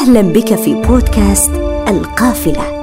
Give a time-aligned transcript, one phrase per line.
[0.00, 1.50] أهلا بك في بودكاست
[1.88, 2.80] القافلة.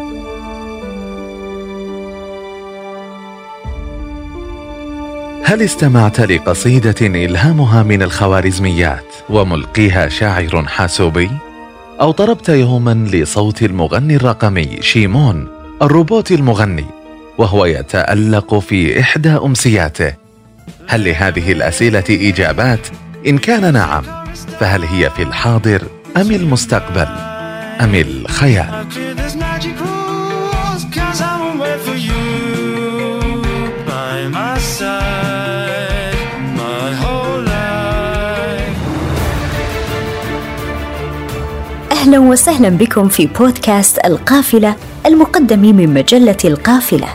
[5.43, 11.30] هل استمعت لقصيدة إلهامها من الخوارزميات وملقيها شاعر حاسوبي؟
[12.02, 15.48] أو طربت يوما لصوت المغني الرقمي شيمون
[15.82, 16.86] الروبوت المغني
[17.38, 20.14] وهو يتألق في إحدى أمسياته؟
[20.88, 22.88] هل لهذه الأسئلة إجابات؟
[23.28, 24.04] إن كان نعم
[24.60, 27.07] فهل هي في الحاضر؟ أم المستقبل
[27.82, 28.88] أم الخيال؟
[41.91, 44.75] أهلا وسهلا بكم في بودكاست القافلة
[45.05, 47.08] المقدم من مجلة القافلة.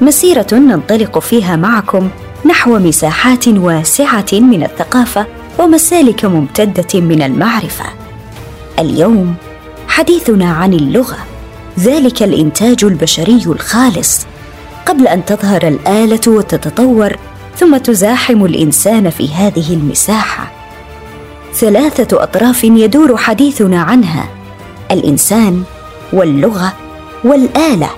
[0.00, 2.10] مسيرة ننطلق فيها معكم
[2.46, 5.26] نحو مساحات واسعة من الثقافة
[5.58, 8.01] ومسالك ممتدة من المعرفة.
[8.78, 9.34] اليوم
[9.88, 11.18] حديثنا عن اللغة.
[11.78, 14.26] ذلك الإنتاج البشري الخالص.
[14.86, 17.16] قبل أن تظهر الآلة وتتطور
[17.56, 20.52] ثم تزاحم الإنسان في هذه المساحة.
[21.54, 24.28] ثلاثة أطراف يدور حديثنا عنها
[24.90, 25.62] الإنسان
[26.12, 26.72] واللغة
[27.24, 27.90] والآلة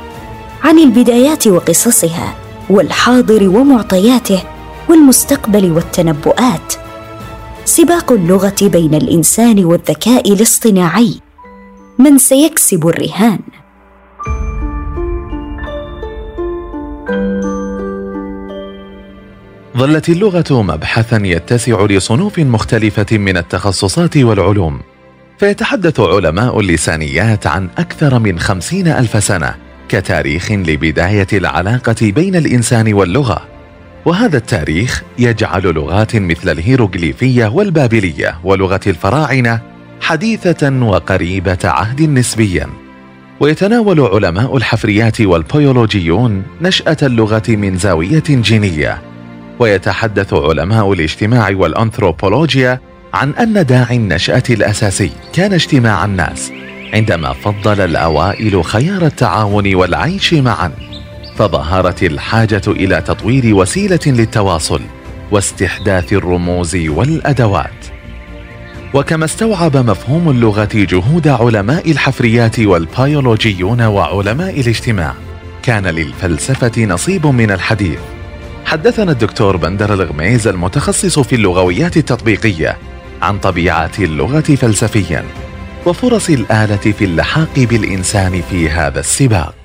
[0.65, 2.35] عن البدايات وقصصها
[2.71, 4.43] والحاضر ومعطياته
[4.89, 6.84] والمستقبل والتنبؤات.
[7.65, 11.21] سباق اللغة بين الإنسان والذكاء الاصطناعي.
[11.99, 13.39] من سيكسب الرهان.
[19.77, 24.81] ظلت اللغة مبحثا يتسع لصنوف مختلفة من التخصصات والعلوم.
[25.39, 29.55] فيتحدث علماء اللسانيات عن أكثر من خمسين ألف سنة
[29.89, 33.54] كتاريخ لبداية العلاقة بين الإنسان واللغة.
[34.05, 39.61] وهذا التاريخ يجعل لغات مثل الهيروغليفية والبابلية ولغة الفراعنة
[40.01, 42.69] حديثة وقريبة عهد نسبيا.
[43.41, 49.03] ويتناول علماء الحفريات والبيولوجيون نشأة اللغة من زاوية جينية.
[49.59, 52.81] ويتحدث علماء الاجتماع والأنثروبولوجيا
[53.15, 56.53] عن أن داعي النشأة الأساسي كان اجتماع الناس
[56.95, 60.73] عندما فضل الأوائل خيار التعاون والعيش معا.
[61.37, 64.81] فظهرت الحاجة إلى تطوير وسيلة للتواصل
[65.31, 67.87] واستحداث الرموز والأدوات.
[68.95, 75.15] وكما استوعب مفهوم اللغة جهود علماء الحفريات والبيولوجيون وعلماء الاجتماع
[75.63, 77.99] كان للفلسفة نصيب من الحديث.
[78.65, 82.79] حدثنا الدكتور بندر الغميز المتخصص في اللغويات التطبيقية
[83.23, 85.25] عن طبيعة اللغة فلسفيا
[85.87, 89.64] وفرص الآلة في اللحاق بالإنسان في هذا السباق.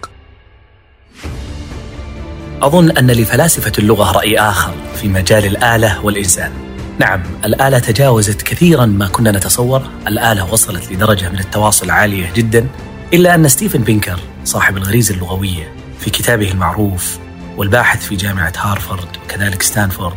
[2.61, 6.51] أظن أن لفلاسفة اللغة رأي آخر في مجال الآلة والإنسان.
[6.99, 9.81] نعم الآلة تجاوزت كثيرا ما كنا نتصور.
[10.07, 12.67] الآلة وصلت لدرجة من التواصل عالية جدا
[13.13, 17.17] إلا أن ستيفن بينكر صاحب الغريزه اللغوية في كتابه المعروف
[17.57, 20.15] والباحث في جامعة هارفارد وكذلك ستانفورد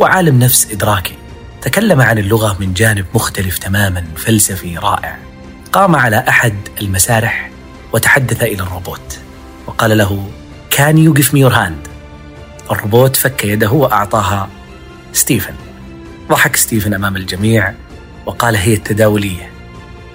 [0.00, 1.14] هو عالم نفس إدراكي.
[1.62, 5.18] تكلم عن اللغة من جانب مختلف تماما فلسفي رائع.
[5.72, 7.50] قام على أحد المسارح
[7.92, 9.18] وتحدث إلى الروبوت.
[9.66, 10.28] وقال له
[10.76, 11.88] can you give me your hand
[12.70, 14.48] الروبوت فك يده وأعطاها
[15.12, 15.54] ستيفن.
[16.28, 17.74] ضحك ستيفن أمام الجميع
[18.26, 19.50] وقال هي التداولية.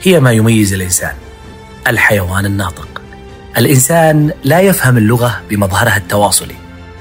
[0.01, 1.13] هي ما يميز الإنسان.
[1.87, 3.01] الحيوان الناطق.
[3.57, 6.55] الإنسان لا يفهم اللغة بمظهرها التواصلي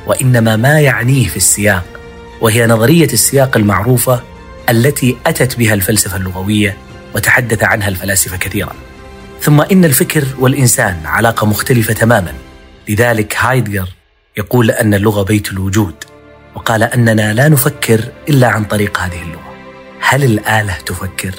[0.07, 1.85] وإنما ما يعنيه في السياق
[2.41, 4.23] وهي نظرية السياق المعروفة
[4.71, 6.77] التي أتت بها الفلسفة اللغوية
[7.15, 8.73] وتحدث عنها الفلاسفة كثيرا.
[9.41, 12.33] ثم إن الفكر والإنسان علاقة مختلفة تماما.
[12.89, 13.89] لذلك هايدجر
[14.37, 15.95] يقول أن اللغة بيت الوجود
[16.55, 19.55] وقال أننا لا نفكر إلا عن طريق هذه اللغة.
[20.01, 21.35] هل الآلة تفكر؟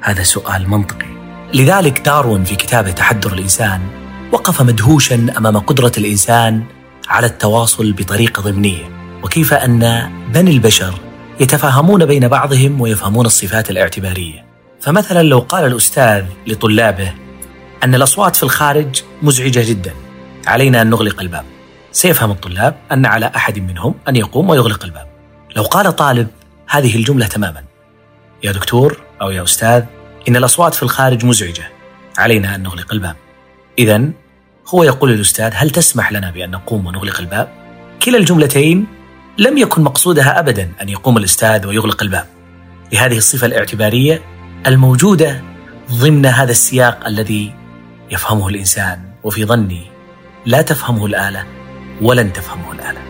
[0.00, 1.14] هذا سؤال منطقي.
[1.54, 3.80] لذلك داروين في كتابة تحدر الإنسان
[4.32, 6.64] وقف مدهوشا أمام قدرة الإنسان
[7.08, 10.94] على التواصل بطريقة ضمنية وكيف أن بني البشر
[11.40, 14.44] يتفاهمون بين بعضهم ويفهمون الصفات الاعتبارية
[14.80, 17.12] فمثلا لو قال الأستاذ لطلابه
[17.84, 19.92] أن الأصوات في الخارج مزعجة جدا
[20.46, 21.44] علينا أن نغلق الباب.
[21.92, 25.06] سيفهم الطلاب أن على أحد منهم أن يقوم ويغلق الباب.
[25.56, 26.28] لو قال طالب
[26.68, 27.64] هذه الجملة تماما.
[28.42, 29.84] يا دكتور أو يا أستاذ
[30.28, 31.72] إن الأصوات في الخارج مزعجة.
[32.18, 33.16] علينا أن نغلق الباب.
[33.78, 34.04] اذا
[34.68, 37.48] هو يقول للأستاذ هل تسمح لنا بأن نقوم ونغلق الباب؟
[38.02, 38.86] كلا الجملتين
[39.38, 42.26] لم يكن مقصودها أبدا أن يقوم الأستاذ ويغلق الباب.
[42.92, 44.22] لهذه الصفة الاعتبارية
[44.66, 45.42] الموجودة
[45.92, 47.54] ضمن هذا السياق الذي
[48.10, 49.93] يفهمه الإنسان وفي ظني
[50.46, 51.44] لا تفهمه الآلة
[52.02, 53.00] ولن تفهمه الآلة.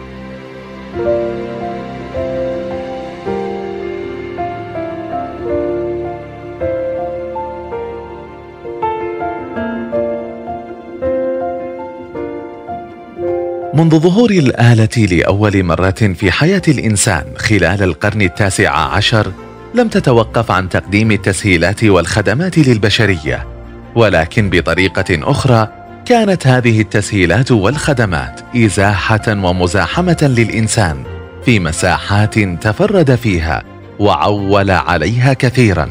[13.75, 19.33] منذ ظهور الآلة لأول مرة في حياة الإنسان خلال القرن التاسع عشر
[19.75, 23.47] لم تتوقف عن تقديم التسهيلات والخدمات للبشرية
[23.95, 31.03] ولكن بطريقة أخرى كانت هذه التسهيلات والخدمات إزاحة ومزاحمة للإنسان
[31.45, 33.62] في مساحات تفرد فيها
[33.99, 35.91] وعول عليها كثيرا.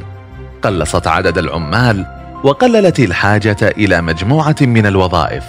[0.62, 2.06] قلصت عدد العمال
[2.44, 5.44] وقللت الحاجة إلى مجموعة من الوظائف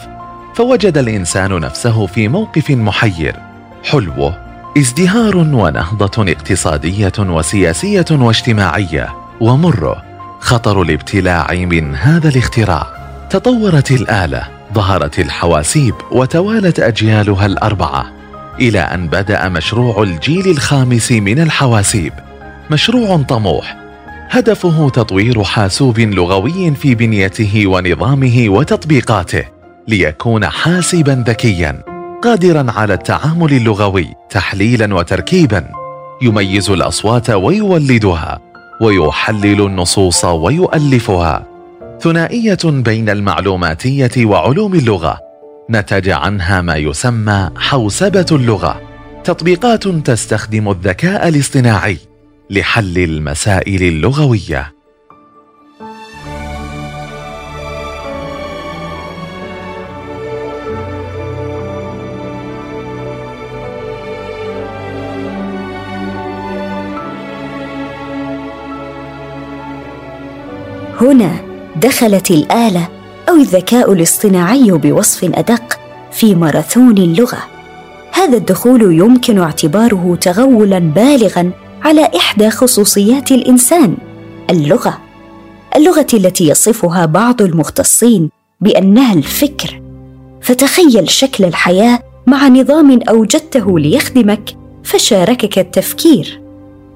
[0.54, 3.36] فوجد الإنسان نفسه في موقف محير.
[3.84, 4.38] حلوة
[4.78, 9.14] ازدهار ونهضة اقتصادية وسياسية واجتماعية.
[9.40, 10.02] ومره
[10.40, 12.86] خطر الابتلاع من هذا الاختراع
[13.30, 18.12] تطورت الآلة ظهرت الحواسيب وتوالت أجيالها الأربعة
[18.60, 22.12] إلى أن بدأ مشروع الجيل الخامس من الحواسيب
[22.70, 23.76] مشروع طموح.
[24.30, 29.44] هدفه تطوير حاسوب لغوي في بنيته ونظامه وتطبيقاته
[29.88, 31.82] ليكون حاسبا ذكيا
[32.22, 35.68] قادرا على التعامل اللغوي تحليلا وتركيبا.
[36.22, 38.40] يميز الأصوات ويولدها
[38.80, 41.53] ويحلل النصوص ويؤلفها.
[42.00, 45.20] ثنائية بين المعلوماتية وعلوم اللغة.
[45.70, 48.80] نتج عنها ما يسمى حوسبة اللغة.
[49.24, 51.98] تطبيقات تستخدم الذكاء الاصطناعي
[52.50, 54.74] لحل المسائل اللغوية.
[71.00, 72.88] هنا دخلت الآلة
[73.28, 75.78] أو الذكاء الاصطناعي بوصف أدق
[76.12, 77.38] في ماراثون اللغة.
[78.12, 81.50] هذا الدخول يمكن اعتباره تغولا بالغا
[81.82, 83.96] على إحدى خصوصيات الإنسان
[84.50, 84.98] اللغة.
[85.76, 88.30] اللغة التي يصفها بعض المختصين
[88.60, 89.82] بأنها الفكر.
[90.42, 96.40] فتخيل شكل الحياة مع نظام أوجدته ليخدمك فشاركك التفكير.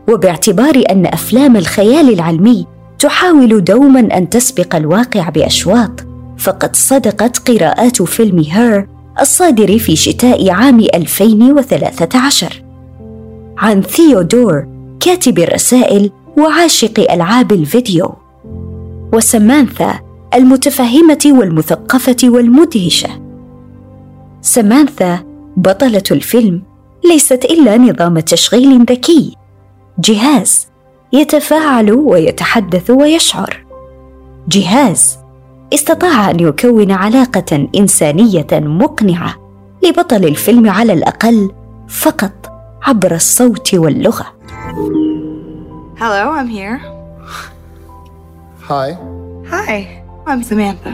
[0.08, 2.66] وباعتبار أن أفلام الخيال العلمي
[2.98, 5.90] تحاول دوما أن تسبق الواقع بأشواط.
[6.38, 8.88] فقد صدقت قراءات فيلم هير
[9.20, 12.62] الصادر في شتاء عام 2013
[13.58, 14.66] عن ثيودور
[15.00, 18.14] كاتب الرسائل وعاشق ألعاب الفيديو.
[19.14, 20.00] وسمانثا
[20.34, 23.08] المتفهمة والمثقفة والمدهشة.
[24.40, 25.18] سمانثا
[25.56, 26.62] بطلة الفيلم
[27.04, 29.34] ليست إلا نظام تشغيل ذكي.
[29.98, 30.67] جهاز
[31.12, 33.64] يتفاعل ويتحدث ويشعر
[34.48, 35.18] جهاز
[35.74, 39.34] استطاع أن يكون علاقة إنسانية مقنعة
[39.84, 41.50] لبطل الفيلم على الأقل
[41.88, 42.52] فقط
[42.82, 44.26] عبر الصوت واللغة
[45.98, 46.78] Hello, I'm here.
[48.68, 48.96] Hi.
[49.50, 50.92] Hi, I'm Samantha.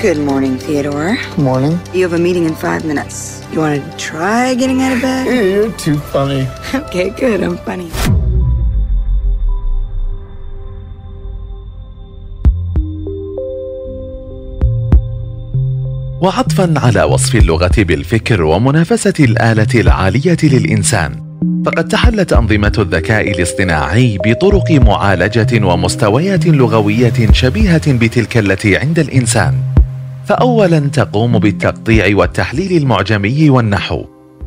[0.00, 1.18] Good morning, Theodore.
[1.36, 1.78] Good morning.
[1.92, 3.44] You have a meeting in five minutes.
[3.52, 5.26] You want to try getting out of bed?
[5.26, 6.48] Hey, you're too funny.
[6.74, 7.42] okay, good.
[7.42, 7.90] I'm funny.
[16.22, 21.30] وعطفا على وصف اللغة بالفكر ومنافسة الآلة العالية للإنسان
[21.66, 29.69] فقد تحلت أنظمة الذكاء الاصطناعي بطرق معالجة ومستويات لغوية شبيهة بتلك التي عند الإنسان
[30.26, 34.04] فاولا تقوم بالتقطيع والتحليل المعجمي والنحو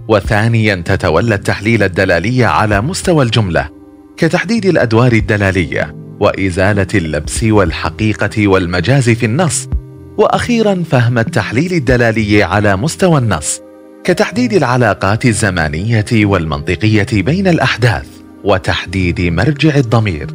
[0.08, 3.70] وثانيا تتولى التحليل الدلالي على مستوى الجملة
[4.18, 9.70] كتحديد الأدوار الدلالية وإزالة اللبس والحقيقة والمجاز في النص
[10.18, 13.62] وأخيرا فهم التحليل الدلالي على مستوى النص
[14.04, 18.06] كتحديد العلاقات الزمانية والمنطقية بين الأحداث
[18.44, 20.28] وتحديد مرجع الضمير.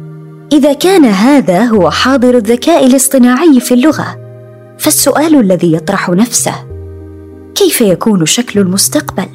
[0.53, 4.18] إذا كان هذا هو حاضر الذكاء الاصطناعي في اللغة
[4.79, 6.53] فالسؤال الذي يطرح نفسه
[7.55, 9.27] كيف يكون شكل المستقبل؟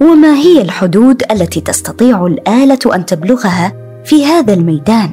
[0.00, 3.72] وما هي الحدود التي تستطيع الآلة أن تبلغها
[4.04, 5.10] في هذا الميدان؟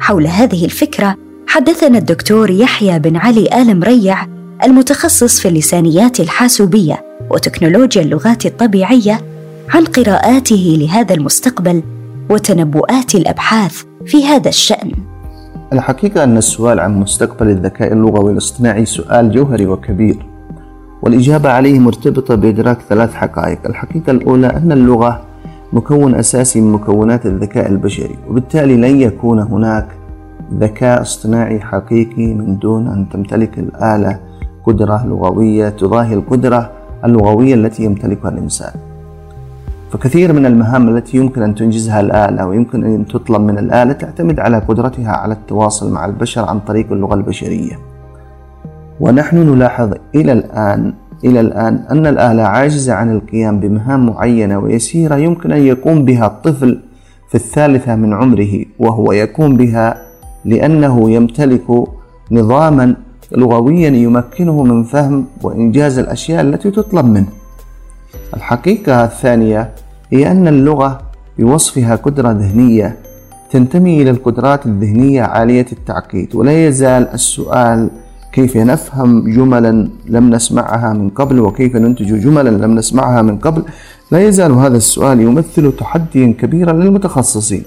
[0.00, 1.16] حول هذه الفكرة
[1.46, 4.26] حدثنا الدكتور يحيى بن علي آل مريع
[4.64, 9.20] المتخصص في اللسانيات الحاسوبية وتكنولوجيا اللغات الطبيعية
[9.68, 11.82] عن قراءاته لهذا المستقبل
[12.30, 14.92] وتنبؤات الأبحاث في هذا الشأن.
[15.72, 20.26] الحقيقة أن السؤال عن مستقبل الذكاء اللغوي الاصطناعي سؤال جوهري وكبير
[21.02, 23.58] والإجابة عليه مرتبطة بإدراك ثلاث حقائق.
[23.66, 25.20] الحقيقة الأولى أن اللغة
[25.72, 29.86] مكون أساسي من مكونات الذكاء البشري وبالتالي لن يكون هناك
[30.54, 34.20] ذكاء اصطناعي حقيقي من دون أن تمتلك الآلة
[34.64, 36.70] قدرة لغوية تضاهي القدرة
[37.04, 38.87] اللغوية التي يمتلكها الإنسان.
[39.90, 44.58] فكثير من المهام التي يمكن أن تنجزها الآلة ويمكن أن تطلب من الآلة تعتمد على
[44.58, 47.78] قدرتها على التواصل مع البشر عن طريق اللغة البشرية
[49.00, 55.52] ونحن نلاحظ إلى الآن إلى الآن أن الآلة عاجزة عن القيام بمهام معينة ويسيرة يمكن
[55.52, 56.80] أن يقوم بها الطفل
[57.28, 60.02] في الثالثة من عمره وهو يقوم بها
[60.44, 61.84] لأنه يمتلك
[62.32, 62.96] نظاما
[63.32, 67.28] لغويا يمكنه من فهم وإنجاز الأشياء التي تطلب منه.
[68.36, 69.70] الحقيقة الثانية
[70.10, 71.00] هي أن اللغة
[71.38, 72.96] بوصفها قدرة ذهنية
[73.50, 77.90] تنتمي إلى القدرات الذهنية عالية التعقيد ولا يزال السؤال
[78.32, 83.62] كيف نفهم جملا لم نسمعها من قبل وكيف ننتج جملا لم نسمعها من قبل؟
[84.12, 87.62] لا يزال هذا السؤال يمثل تحديا كبيرا للمتخصصين.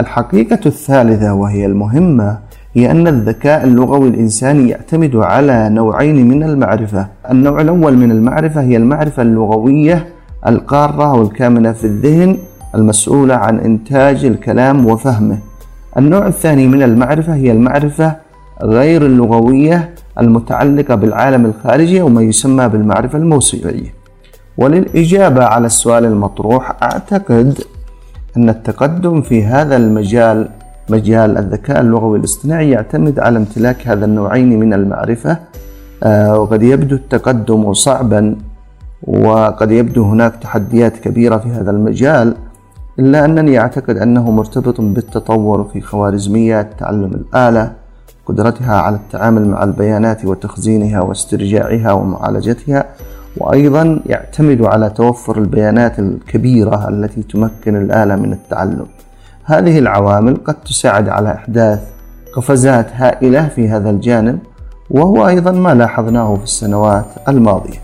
[0.00, 2.38] الحقيقة الثالثة وهي المهمة
[2.74, 7.06] هي أن الذكاء اللغوي الإنساني يعتمد على نوعين من المعرفة.
[7.30, 10.06] النوع الأول من المعرفة هي المعرفة اللغوية
[10.46, 12.36] القارة والكامنة في الذهن
[12.74, 15.38] المسؤولة عن إنتاج الكلام وفهمه.
[15.96, 18.16] النوع الثاني من المعرفة هي المعرفة
[18.62, 23.94] غير اللغوية المتعلقة بالعالم الخارجي أو ما يسمى بالمعرفة الموسيقية.
[24.58, 27.58] وللإجابة على السؤال المطروح أعتقد
[28.36, 30.48] أن التقدم في هذا المجال
[30.88, 35.38] مجال الذكاء اللغوي الاصطناعي يعتمد على امتلاك هذا النوعين من المعرفة
[36.02, 38.36] آه، وقد يبدو التقدم صعبا
[39.02, 42.34] وقد يبدو هناك تحديات كبيرة في هذا المجال
[42.98, 47.72] إلا أنني أعتقد أنه مرتبط بالتطور في خوارزميات تعلم الآلة
[48.26, 52.84] قدرتها على التعامل مع البيانات وتخزينها واسترجاعها ومعالجتها
[53.36, 58.86] وأيضا يعتمد على توفر البيانات الكبيرة التي تمكن الآلة من التعلم.
[59.48, 61.80] هذه العوامل قد تساعد على إحداث
[62.34, 64.38] قفزات هائلة في هذا الجانب
[64.90, 67.82] وهو أيضا ما لاحظناه في السنوات الماضية.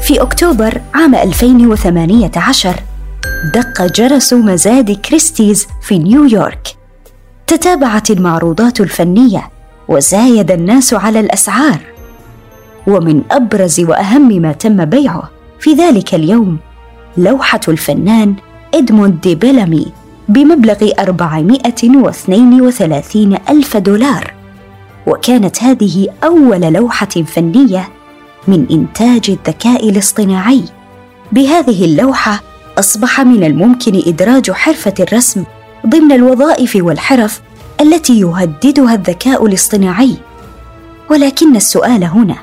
[0.00, 2.74] في أكتوبر عام 2018
[3.54, 6.76] دق جرس مزاد كريستيز في نيويورك.
[7.46, 9.50] تتابعت المعروضات الفنية
[9.88, 11.80] وزايد الناس على الأسعار.
[12.86, 16.58] ومن أبرز وأهم ما تم بيعه في ذلك اليوم
[17.16, 18.34] لوحة الفنان
[18.74, 19.86] إدموند دي بيلامي
[20.28, 24.34] بمبلغ 432 ألف دولار.
[25.06, 27.88] وكانت هذه أول لوحة فنية
[28.48, 30.62] من إنتاج الذكاء الاصطناعي.
[31.32, 32.40] بهذه اللوحة
[32.78, 35.44] أصبح من الممكن إدراج حرفة الرسم
[35.86, 37.40] ضمن الوظائف والحرف
[37.80, 40.14] التي يهددها الذكاء الاصطناعي.
[41.10, 42.36] ولكن السؤال هنا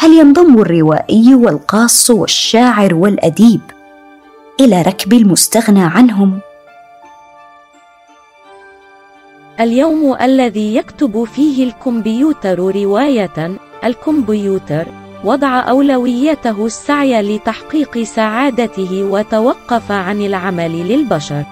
[0.00, 3.60] هل ينضم الروائي والقاص والشاعر والأديب
[4.60, 6.40] إلى ركب المستغنى عنهم؟
[9.60, 14.86] اليوم الذي يكتب فيه الكمبيوتر رواية الكمبيوتر
[15.24, 21.44] وضع أولويته السعي لتحقيق سعادته وتوقف عن العمل للبشر.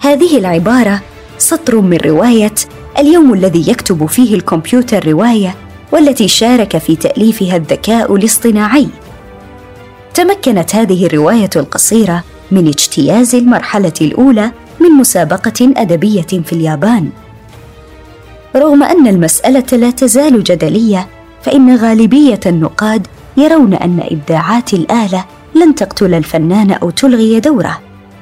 [0.00, 1.02] هذه العبارة
[1.38, 2.54] سطر من رواية
[2.98, 5.54] اليوم الذي يكتب فيه الكمبيوتر رواية
[5.92, 8.88] والتي شارك في تأليفها الذكاء الاصطناعي.
[10.14, 17.10] تمكنت هذه الرواية القصيرة من اجتياز المرحلة الأولى من مسابقة أدبية في اليابان.
[18.56, 21.08] رغم أن المسألة لا تزال جدلية
[21.42, 23.06] فإن غالبية النقاد
[23.36, 27.78] يرون أن إبداعات الآلة لن تقتل الفنان أو تلغي دوره،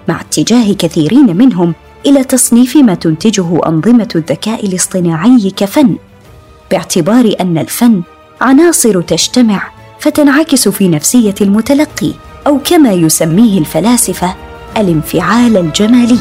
[0.09, 1.75] مع اتجاه كثيرين منهم
[2.07, 5.97] إلى تصنيف ما تنتجه أنظمة الذكاء الاصطناعي كفن،
[6.71, 8.03] باعتبار أن الفن
[8.41, 12.13] عناصر تجتمع فتنعكس في نفسية المتلقي،
[12.47, 14.35] أو كما يسميه الفلاسفة
[14.77, 16.19] الانفعال الجمالي.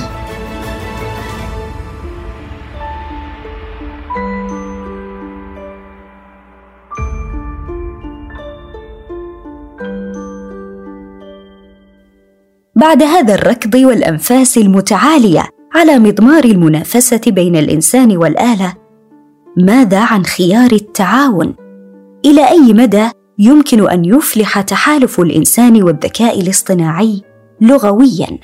[12.76, 15.44] بعد هذا الركض والأنفاس المتعالية
[15.76, 18.74] على مضمار المنافسة بين الإنسان والآلة
[19.60, 21.56] ماذا عن خيار التعاون؟
[22.26, 27.22] إلى أي مدى يمكن أن يفلح تحالف الإنسان والذكاء الاصطناعي
[27.62, 28.38] لغويا؟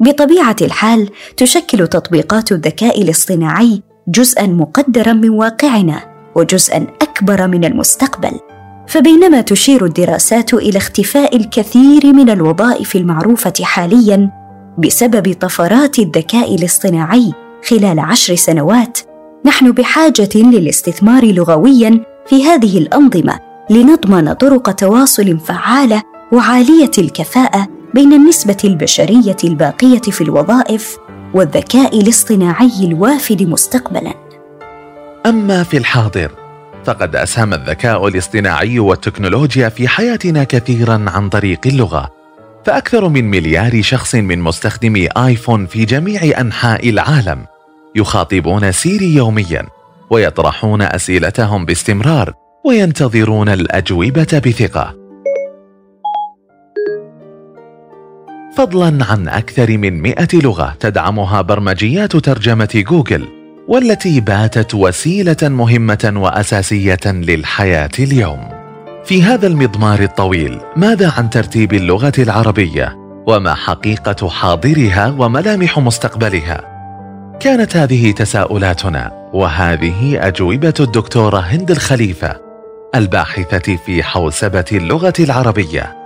[0.00, 6.00] بطبيعة الحال تشكل تطبيقات الذكاء الاصطناعي جزءا مقدرا من واقعنا
[6.34, 8.40] وجزءا أكبر من المستقبل.
[8.88, 14.30] فبينما تشير الدراسات إلى اختفاء الكثير من الوظائف المعروفة حاليا
[14.78, 17.32] بسبب طفرات الذكاء الاصطناعي
[17.68, 23.40] خلال عشر سنوات نحن بحاجة للاستثمار لغويا في هذه الأنظمة
[23.70, 26.02] لنضمن طرق تواصل فعالة
[26.32, 30.96] وعالية الكفاءة بين النسبة البشرية الباقية في الوظائف
[31.34, 34.14] والذكاء الاصطناعي الوافد مستقبلا.
[35.26, 36.30] أما في الحاضر
[36.84, 42.10] فقد أسهم الذكاء الاصطناعي والتكنولوجيا في حياتنا كثيرا عن طريق اللغة.
[42.64, 47.46] فأكثر من مليار شخص من مستخدمي آيفون في جميع أنحاء العالم.
[47.96, 49.66] يخاطبون سيري يوميا
[50.10, 52.32] ويطرحون أسئلتهم باستمرار
[52.64, 54.94] وينتظرون الأجوبة بثقة.
[58.56, 63.24] فضلا عن أكثر من مئة لغة تدعمها برمجيات ترجمة جوجل
[63.68, 68.48] والتي باتت وسيلة مهمة وأساسية للحياة اليوم.
[69.04, 76.75] في هذا المضمار الطويل ماذا عن ترتيب اللغة العربية؟ وما حقيقة حاضرها وملامح مستقبلها؟
[77.40, 82.36] كانت هذه تساؤلاتنا وهذه أجوبة الدكتورة هند الخليفة
[82.94, 85.96] الباحثة في حوسبة اللغة العربية.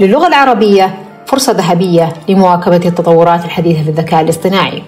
[0.00, 0.94] للغة العربية
[1.26, 4.82] فرصة ذهبية لمواكبة التطورات الحديثة في الذكاء الاصطناعي.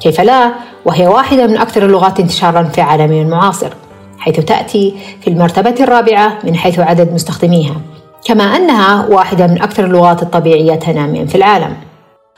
[0.00, 0.52] كيف لا؟
[0.84, 3.70] وهي واحدة من أكثر اللغات انتشارا في عالمنا المعاصر
[4.18, 7.76] حيث تأتي في المرتبة الرابعة من حيث عدد مستخدميها
[8.24, 11.76] كما أنها واحدة من أكثر اللغات الطبيعية تناميا في العالم.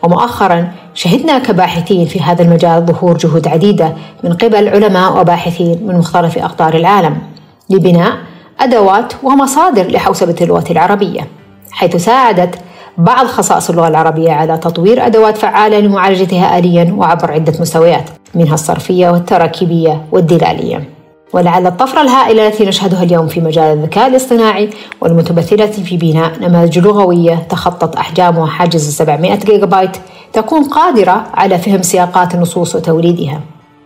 [0.03, 3.93] ومؤخرا شهدنا كباحثين في هذا المجال ظهور جهود عديدة
[4.25, 7.19] من قبل علماء وباحثين من مختلف أقطار العالم
[7.71, 8.13] لبناء
[8.61, 11.29] أدوات ومصادر لحوسبة اللغة العربية
[11.71, 12.59] حيث ساعدت
[12.99, 19.09] بعض خصائص اللغة العربية على تطوير أدوات فعالة لمعالجتها آليا وعبر عدة مستويات منها الصرفية
[19.09, 20.96] والتراكيبية والدلالية.
[21.33, 27.35] ولعل الطفرة الهائلة التي نشهدها اليوم في مجال الذكاء الاصطناعي والمتمثلة في بناء نماذج لغوية
[27.35, 29.97] تخطط أحجامها حاجز 700 جيجا بايت
[30.33, 33.41] تكون قادرة على فهم سياقات النصوص وتوليدها.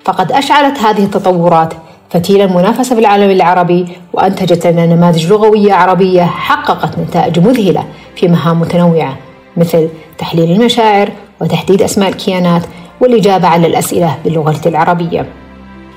[0.04, 1.74] فقد أشعلت هذه التطورات
[2.10, 7.84] فتيل المنافسة في العالم العربي وأنتجت لنا نماذج لغوية عربية حققت نتائج مذهلة
[8.16, 9.16] في مهام متنوعة
[9.56, 12.62] مثل تحليل المشاعر وتحديد أسماء الكيانات
[13.00, 15.39] والإجابة على الأسئلة باللغة العربية.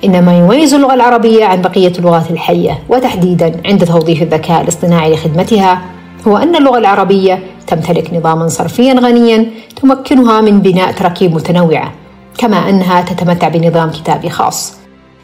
[0.05, 5.81] إن ما يميز اللغة العربية عن بقية اللغات الحية وتحديدا عند توظيف الذكاء الاصطناعي لخدمتها
[6.27, 9.45] هو أن اللغة العربية تمتلك نظاما صرفيا غنيا
[9.81, 11.91] تمكنها من بناء تراكيب متنوعة
[12.37, 14.77] كما أنها تتمتع بنظام كتابي خاص.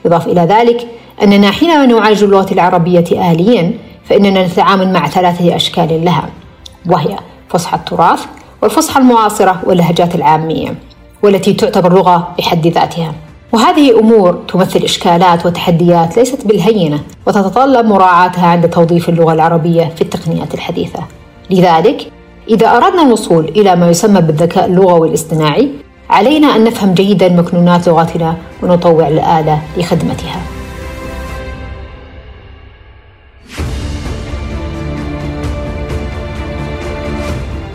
[0.05, 0.87] يضاف إلى ذلك
[1.23, 3.73] أننا حينما نعالج اللغة العربية آليا
[4.05, 6.29] فإننا نتعامل مع ثلاثة أشكال لها
[6.85, 7.15] وهي
[7.49, 8.25] فصحى التراث
[8.61, 10.75] والفصحى المعاصرة واللهجات العامية
[11.23, 13.13] والتي تعتبر لغة بحد ذاتها.
[13.51, 20.53] وهذه أمور تمثل إشكالات وتحديات ليست بالهينة وتتطلب مراعاتها عند توظيف اللغة العربية في التقنيات
[20.53, 20.99] الحديثة.
[21.49, 22.11] لذلك
[22.49, 25.71] إذا أردنا الوصول إلى ما يسمى بالذكاء اللغوي الاصطناعي
[26.09, 30.41] علينا أن نفهم جيدا مكنونات لغتنا ونطوع الآلة لخدمتها.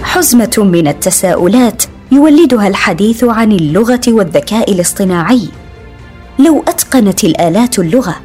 [0.03, 1.83] حزمة من التساؤلات
[2.13, 5.49] يولدها الحديث عن اللغة والذكاء الاصطناعي.
[6.39, 8.17] لو أتقنت الآلات اللغة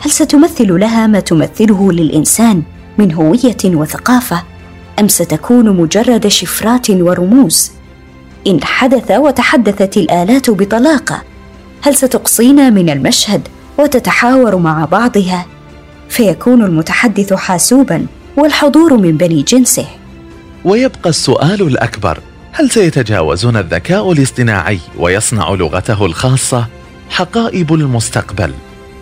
[0.00, 2.62] هل ستمثل لها ما تمثله للإنسان
[2.98, 4.42] من هوية وثقافة
[5.00, 7.70] أم ستكون مجرد شفرات ورموز؟
[8.46, 11.22] إن حدث وتحدثت الآلات بطلاقة
[11.82, 15.46] هل ستقصينا من المشهد وتتحاور مع بعضها؟
[16.08, 19.86] فيكون المتحدث حاسوبا والحضور من بني جنسه.
[20.64, 22.18] ويبقى السؤال الأكبر
[22.52, 26.66] هل سيتجاوزنا الذكاء الاصطناعي ويصنع لغته الخاصة؟
[27.10, 28.54] حقائب المستقبل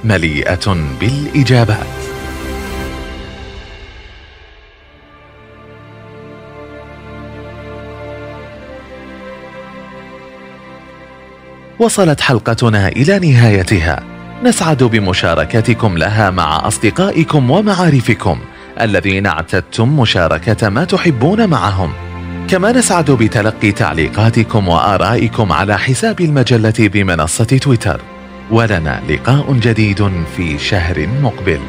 [0.04, 1.86] مليئة بالإجابات.
[11.78, 14.02] وصلت حلقتنا إلى نهايتها.
[14.44, 18.38] نسعد بمشاركتكم لها مع أصدقائكم ومعارفكم
[18.80, 21.92] الذين اعتدتم مشاركة ما تحبون معهم.
[22.48, 28.00] كما نسعد بتلقي تعليقاتكم وآرائكم على حساب المجلة بمنصة تويتر.
[28.50, 31.60] ولنا لقاء جديد في شهر مقبل.